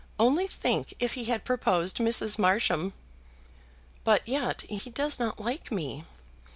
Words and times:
Only 0.19 0.47
think 0.47 0.95
if 0.97 1.13
he 1.13 1.25
had 1.25 1.45
proposed 1.45 1.97
Mrs. 1.97 2.39
Marsham!" 2.39 2.93
"But 4.03 4.27
yet 4.27 4.61
he 4.61 4.89
does 4.89 5.19
not 5.19 5.39
like 5.39 5.71
me." 5.71 6.05